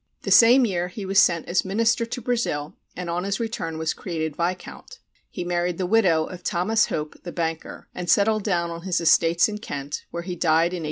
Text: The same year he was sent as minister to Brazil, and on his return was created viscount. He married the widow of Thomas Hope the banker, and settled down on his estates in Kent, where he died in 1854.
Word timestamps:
The 0.23 0.31
same 0.31 0.65
year 0.65 0.87
he 0.87 1.05
was 1.05 1.19
sent 1.19 1.47
as 1.47 1.63
minister 1.63 2.07
to 2.07 2.21
Brazil, 2.21 2.73
and 2.95 3.07
on 3.07 3.23
his 3.23 3.39
return 3.39 3.77
was 3.77 3.93
created 3.93 4.35
viscount. 4.35 4.97
He 5.29 5.43
married 5.43 5.77
the 5.77 5.85
widow 5.85 6.25
of 6.25 6.41
Thomas 6.41 6.87
Hope 6.87 7.21
the 7.21 7.31
banker, 7.31 7.87
and 7.93 8.09
settled 8.09 8.41
down 8.43 8.71
on 8.71 8.81
his 8.81 8.99
estates 8.99 9.47
in 9.47 9.59
Kent, 9.59 10.05
where 10.09 10.23
he 10.23 10.35
died 10.35 10.73
in 10.73 10.79
1854. 10.79 10.79